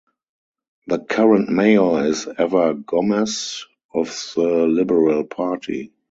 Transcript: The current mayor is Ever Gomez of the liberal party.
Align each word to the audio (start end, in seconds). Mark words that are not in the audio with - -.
The 0.87 0.97
current 0.97 1.49
mayor 1.49 2.07
is 2.07 2.27
Ever 2.39 2.73
Gomez 2.73 3.67
of 3.93 4.07
the 4.35 4.65
liberal 4.65 5.25
party. 5.25 5.91